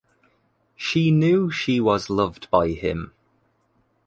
[0.75, 3.13] She knew she was loved by him.